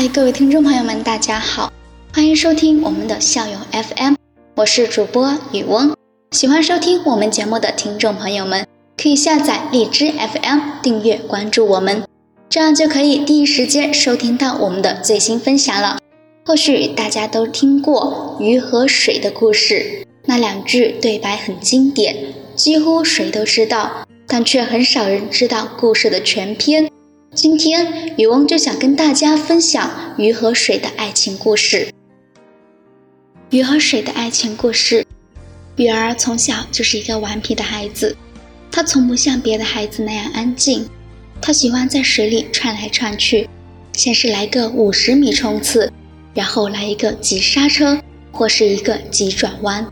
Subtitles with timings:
[0.00, 1.70] 嗨，各位听众朋友们，大家好，
[2.14, 4.14] 欢迎收听我们的校友 FM，
[4.54, 5.94] 我是主播雨翁。
[6.30, 12.02] 喜欢收听我们节目的听众朋友们，可以下载荔枝 FM 订阅关注我们，
[12.48, 15.98] 这样就可以第一时间收听到我们的最新分享了。
[16.46, 22.16] 或许大家都听过鱼和水的故事，那两句对白很经典，
[22.56, 26.90] 几乎谁都知道，但却很少人知道故事的全篇。
[27.32, 29.88] 今天，渔翁就想跟大家分享
[30.18, 31.88] 鱼和水的爱情故事。
[33.50, 35.06] 鱼和水的爱情故事。
[35.76, 38.16] 鱼儿从小就是一个顽皮的孩子，
[38.68, 40.84] 他从不像别的孩子那样安静，
[41.40, 43.48] 他喜欢在水里窜来窜去，
[43.92, 45.90] 先是来个五十米冲刺，
[46.34, 47.96] 然后来一个急刹车
[48.32, 49.86] 或是一个急转弯。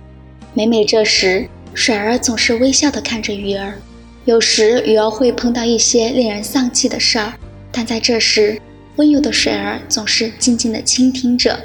[0.54, 3.80] 每每这时，水儿总是微笑地看着鱼儿。
[4.28, 7.32] 有时鱼儿会碰到一些令人丧气的事儿，
[7.72, 8.60] 但在这时，
[8.96, 11.58] 温柔的水儿总是静静地倾听着，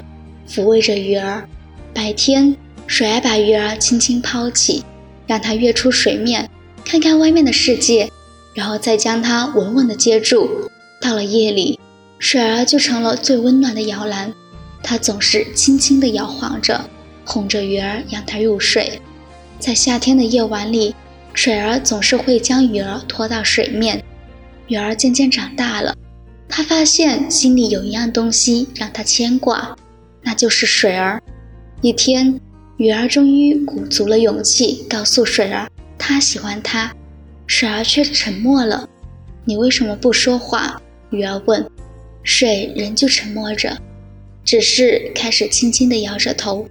[0.48, 1.46] 抚慰着鱼儿。
[1.92, 2.56] 白天，
[2.86, 4.82] 水儿把鱼儿轻轻抛起，
[5.26, 6.48] 让它跃出水面，
[6.86, 8.10] 看看外面的世界，
[8.54, 10.48] 然后再将它稳稳地接住。
[11.02, 11.78] 到了夜里，
[12.18, 14.32] 水儿就成了最温暖的摇篮，
[14.82, 16.88] 它总是轻轻地摇晃着，
[17.26, 18.98] 哄着鱼儿，让它入睡。
[19.58, 20.94] 在夏天的夜晚里。
[21.34, 24.02] 水儿总是会将鱼儿拖到水面。
[24.68, 25.94] 鱼儿渐渐长大了，
[26.48, 29.76] 他发现心里有一样东西让他牵挂，
[30.22, 31.22] 那就是水儿。
[31.82, 32.40] 一天，
[32.78, 35.68] 鱼儿终于鼓足了勇气告诉水儿，
[35.98, 36.90] 他喜欢他。
[37.46, 38.88] 水儿却沉默了。
[39.44, 40.80] 你为什么不说话？
[41.10, 41.68] 鱼儿问。
[42.22, 43.76] 水仍旧沉默着，
[44.46, 46.66] 只是开始轻轻地摇着头。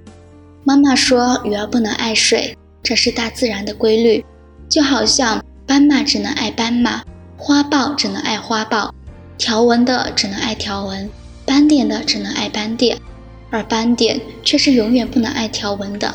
[0.64, 4.26] 妈妈说，鱼儿不能爱水，这是大自然的规律。
[4.74, 7.04] 就好像斑马只能爱斑马，
[7.38, 8.92] 花豹只能爱花豹，
[9.38, 11.08] 条纹的只能爱条纹，
[11.46, 12.98] 斑点的只能爱斑点，
[13.52, 16.12] 而斑点却是永远不能爱条纹的。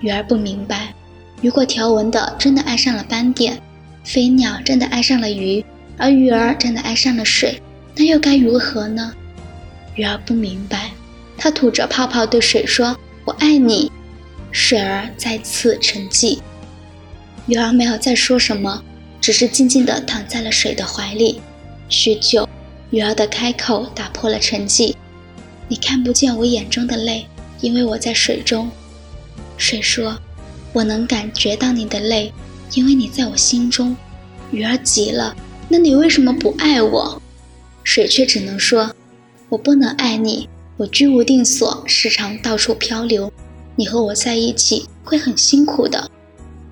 [0.00, 0.92] 鱼儿不明白，
[1.40, 3.58] 如果条纹的真的爱上了斑点，
[4.04, 5.64] 飞鸟真的爱上了鱼，
[5.96, 7.58] 而鱼儿真的爱上了水，
[7.96, 9.14] 那又该如何呢？
[9.94, 10.90] 鱼儿不明白，
[11.38, 12.94] 它吐着泡泡对水说
[13.24, 13.90] ：“我爱你。”
[14.52, 16.40] 水儿再次沉寂。
[17.46, 18.82] 鱼儿没有再说什么，
[19.20, 21.40] 只是静静地躺在了水的怀里。
[21.90, 22.48] 许久，
[22.90, 24.94] 鱼儿的开口打破了沉寂
[25.68, 27.26] ：“你看不见我眼中的泪，
[27.60, 28.70] 因为我在水中。”
[29.58, 30.18] 水说
[30.72, 32.32] ：“我能感觉到你的泪，
[32.72, 33.94] 因为你在我心中。”
[34.50, 35.36] 鱼儿急了
[35.68, 37.20] ：“那你为什么不爱我？”
[37.84, 38.94] 水却只能说
[39.50, 43.30] ：“我不能爱你，我居无定所，时常到处漂流。
[43.76, 46.10] 你和我在一起会很辛苦的。”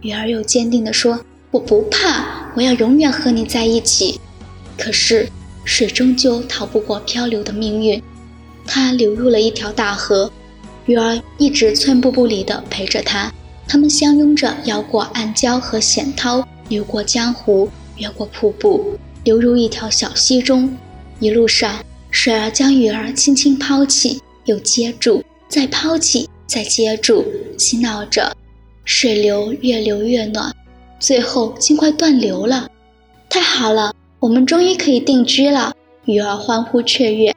[0.02, 1.18] 鱼儿又坚定地说
[1.52, 4.20] ：“我不怕，我要永远和你在一起。”
[4.76, 5.28] 可是
[5.64, 8.02] 水终究逃不过漂流的命运，
[8.66, 10.30] 它流入了一条大河。
[10.86, 13.32] 鱼儿一直寸步不离地陪着它，
[13.68, 20.76] 他们相拥着摇过暗礁和险涛，游过江湖，越过瀑布，流入一条小溪中。
[21.20, 21.78] 一路上，
[22.10, 27.24] 水儿将鱼儿轻轻抛起，又接住，再抛起，再接住，
[27.56, 28.36] 嬉闹着。
[28.84, 30.54] 水流越流越暖，
[30.98, 32.68] 最后竟快断流了。
[33.28, 35.74] 太好了，我们终于可以定居了！
[36.04, 37.34] 鱼儿欢呼雀跃。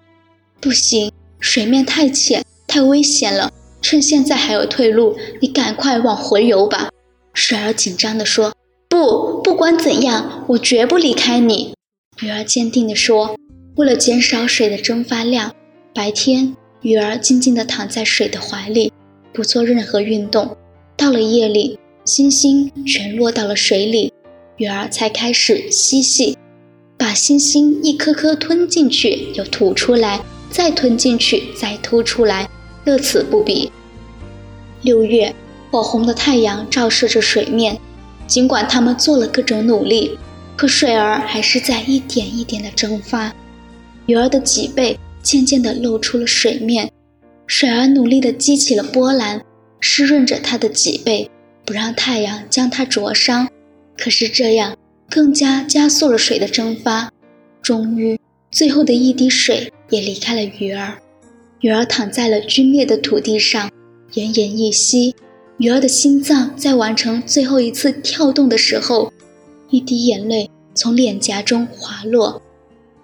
[0.59, 3.51] 不行，水面太浅，太危险了。
[3.81, 6.89] 趁现在还有退路，你赶快往回游吧。
[7.33, 8.53] 水儿紧张地说
[8.89, 11.75] ：“不，不管怎样，我绝不离开你。”
[12.21, 13.37] 鱼儿坚定地说
[13.77, 15.53] ：“为了减少水的蒸发量，
[15.93, 18.91] 白天鱼儿静静地躺在水的怀里，
[19.31, 20.57] 不做任何运动。”
[20.97, 24.13] 到了夜里，星星全落到了水里，
[24.57, 26.37] 鱼儿才开始嬉戏，
[26.97, 32.49] 把星星一颗颗吞进去，又吐出来，再吞进去，再吐出来，
[32.85, 33.69] 乐此不疲。
[34.83, 35.35] 六月，
[35.69, 37.77] 火红的太阳照射着水面，
[38.25, 40.17] 尽管他们做了各种努力，
[40.55, 43.33] 可水儿还是在一点一点的蒸发。
[44.05, 46.89] 鱼儿的脊背渐渐地露出了水面，
[47.47, 49.43] 水儿努力地激起了波澜。
[49.79, 51.29] 湿润着他的脊背，
[51.65, 53.47] 不让太阳将它灼伤。
[53.97, 54.77] 可是这样
[55.09, 57.11] 更加加速了水的蒸发。
[57.61, 58.19] 终于，
[58.51, 60.99] 最后的一滴水也离开了鱼儿。
[61.61, 63.69] 鱼儿躺在了皲裂的土地上，
[64.13, 65.15] 奄奄一息。
[65.57, 69.11] 鱼儿的心脏在完成最后一次跳动的时候，
[69.69, 72.41] 一滴眼泪从脸颊中滑落。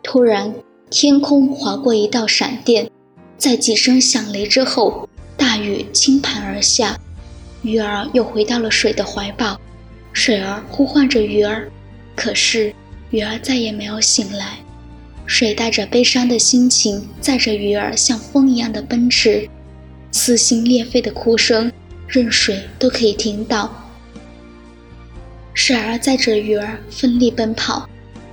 [0.04, 0.54] 突然，
[0.90, 2.92] 天空划过一道闪电，
[3.38, 5.08] 在几声响雷之后。
[5.92, 6.98] 倾盆而下，
[7.62, 9.60] 鱼儿又回到了水的怀抱。
[10.14, 11.72] 水儿呼唤着鱼儿，
[12.16, 12.74] 可是
[13.12, 14.58] 鱼儿再也没有醒来。
[15.26, 19.48] 水带着悲伤的心情，载着鱼儿像风一样的奔驰，
[20.12, 21.72] 撕心裂肺的哭声，
[22.08, 23.74] 任谁都可以听到。
[25.54, 27.88] 水儿载着鱼儿奋力奔跑，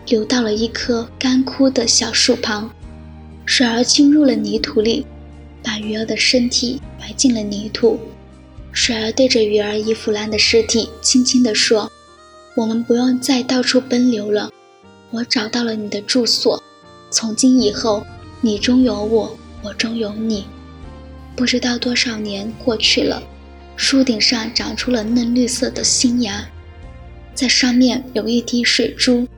[0.06, 2.68] 流到了一棵干枯的小树旁。
[3.44, 5.06] 水儿进入了泥土里，
[5.68, 8.00] 把鱼儿的身体埋进了泥土。
[8.72, 11.92] 水儿对着鱼儿已腐烂的尸体轻轻地说
[12.56, 14.50] ：“我们不用再到处奔流了，
[15.10, 16.62] 我找到了你的住所。
[17.10, 18.06] 从今以后，
[18.40, 20.46] 你中有我，我中有你。”
[21.36, 23.22] 不知道多少年过去了，
[23.76, 26.48] 树顶上长出了嫩绿色的新芽，
[27.34, 29.28] 在上面有一滴水珠，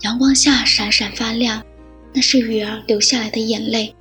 [0.00, 1.62] 阳光下闪闪发亮。
[2.12, 3.94] 那是鱼儿流下来的眼泪。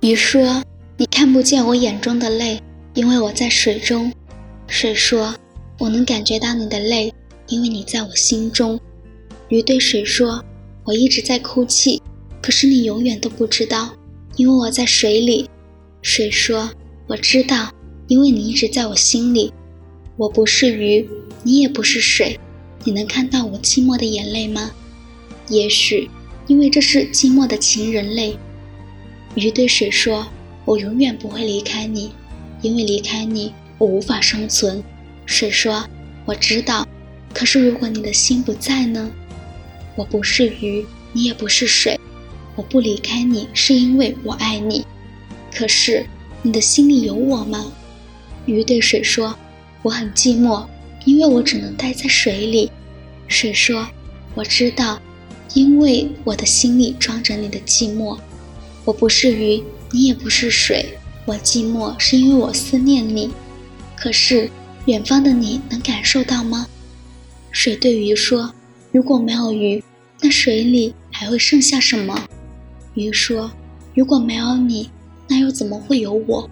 [0.00, 0.62] 鱼说
[0.98, 2.60] ：“你看不见我眼中的泪，
[2.94, 4.12] 因为我在水中。”
[4.68, 5.34] 水说
[5.80, 7.12] ：“我能感觉到你的泪，
[7.48, 8.78] 因为你在我心中。”
[9.48, 10.44] 鱼对水说
[10.84, 12.00] ：“我一直在哭泣，
[12.42, 13.96] 可是你永远都不知道，
[14.36, 15.48] 因为我在水里。”
[16.02, 16.70] 水说
[17.08, 17.72] ：“我知道，
[18.06, 19.52] 因为你一直在我心里。
[20.18, 21.08] 我不是鱼，
[21.42, 22.38] 你也不是水，
[22.84, 24.70] 你能看到我寂寞的眼泪吗？”
[25.48, 26.10] 也许，
[26.46, 28.36] 因为这是寂寞的情人泪。
[29.36, 30.26] 鱼对水说
[30.64, 32.10] ：“我永远不会离开你，
[32.62, 34.82] 因为离开你，我无法生存。”
[35.26, 35.86] 水说
[36.24, 36.88] ：“我知道，
[37.34, 39.10] 可是如果你的心不在呢？
[39.94, 42.00] 我不是鱼，你也不是水，
[42.54, 44.86] 我不离开你是因为我爱你。
[45.54, 46.06] 可是
[46.40, 47.70] 你的心里有我吗？”
[48.46, 49.36] 鱼对水说
[49.82, 50.66] ：“我很寂寞，
[51.04, 52.70] 因为我只能待在水里。”
[53.28, 53.86] 水说
[54.34, 54.98] ：“我知道。”
[55.54, 58.18] 因为我的心里装着你的寂寞，
[58.86, 59.60] 我不是鱼，
[59.90, 63.30] 你也不是水，我寂寞是因为我思念你。
[63.96, 64.48] 可是
[64.84, 66.68] 远方的你能感受到吗？
[67.50, 68.54] 水对鱼说
[68.92, 69.82] ：“如果没有鱼，
[70.20, 72.28] 那水里还会剩下什么？”
[72.94, 73.50] 鱼说
[73.92, 74.88] ：“如果没有你，
[75.26, 76.48] 那又怎么会有我？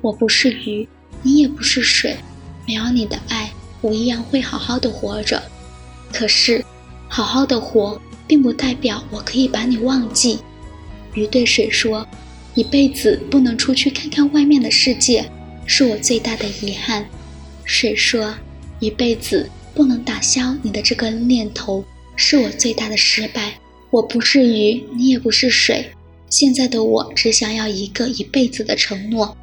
[0.00, 0.88] 我不是鱼，
[1.22, 2.16] 你也不是水，
[2.66, 5.42] 没有你的爱，我一样会好好的活着。
[6.12, 6.64] 可是，
[7.08, 10.38] 好好的活。”并不代表我可以把你忘记。
[11.18, 12.06] 鱼对水说
[12.54, 15.28] ：“一辈子不能出去看看外面的世界，
[15.66, 17.04] 是我最大的遗憾。”
[17.66, 18.32] 水说
[18.78, 21.84] ：“一辈子不能打消你的这个念头，
[22.14, 23.58] 是我最大的失败。”
[23.90, 25.90] 我不是鱼，你也不是水。
[26.30, 29.36] 现在的我只想要一个一辈子的承诺，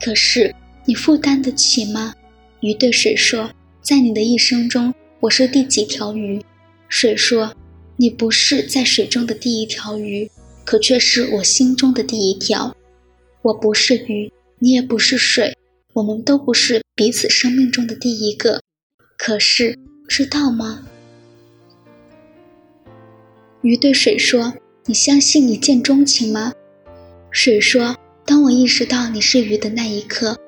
[0.00, 0.54] 可是
[0.86, 2.14] 你负担得起吗？
[2.60, 3.50] 鱼对水说
[3.82, 6.42] ：“在你的一生中，我是第几条鱼？”
[6.88, 7.52] 水说。
[8.00, 10.30] 你不是在水中的第一条鱼，
[10.68, 12.76] 可却是我心中的第一条。
[13.40, 15.56] 我不是鱼，你也不是水，
[15.94, 18.60] 我们都不是彼此生命中的第一个。
[19.16, 20.86] 可是，知道吗？
[23.62, 24.52] 鱼对水说
[24.84, 26.52] ：“你相信一见钟情吗？”
[27.32, 30.38] 水说：“当我意识到你是鱼的那一刻，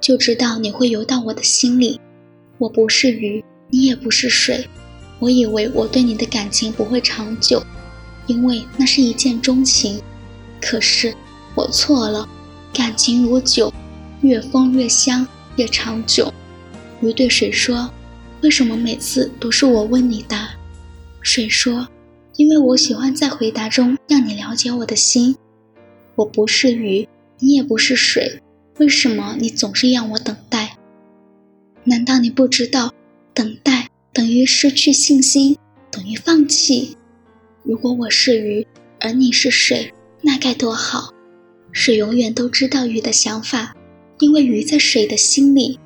[0.00, 2.00] 就知道你会游到我的心里。
[2.56, 4.66] 我不是鱼，你也不是水。”
[5.20, 7.62] 我以为我对你的感情不会长久，
[8.30, 10.00] 因为那是一见钟情。
[10.60, 11.12] 可是
[11.56, 12.28] 我错了，
[12.72, 13.72] 感情如酒，
[14.20, 16.32] 越疯越香，越长久。
[17.00, 17.90] 鱼对水说
[18.42, 20.50] ：“为什么每次都是我问你答？”
[21.20, 21.88] 水说
[22.36, 25.36] ：“因为我喜欢在回答中让你了解我的心。
[26.14, 27.08] 我不是鱼，
[27.40, 28.40] 你也不是水，
[28.78, 30.76] 为什么你总是让我等待？
[31.84, 32.94] 难道你不知道
[33.34, 35.56] 等待？”等于失去信心，
[35.88, 36.96] 等于放弃。
[37.70, 38.66] 如果我是鱼，
[38.98, 41.14] 而你是水，那该多好！
[41.70, 43.76] 水永远都知道鱼的想法，
[44.18, 45.78] 因为鱼在水的心里。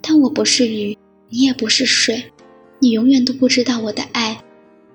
[0.00, 0.96] 但我不是鱼，
[1.30, 2.22] 你也不是水，
[2.78, 4.40] 你永远都不知道我的爱，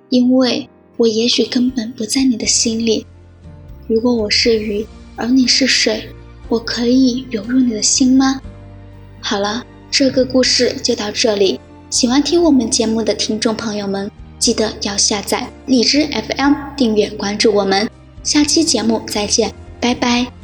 [0.07, 3.05] 因为我也许根本不在你的心里。
[3.89, 6.07] 如果我是鱼，而你是水，
[6.47, 8.39] 我可以涌入你的心吗？
[9.19, 11.59] 好了，这个故事就到这里。
[11.89, 17.89] 喜欢听我们节目的听众朋友们，记得要下载荔枝 FM，订阅关注我们。
[18.23, 20.38] 下期节目再见，拜拜。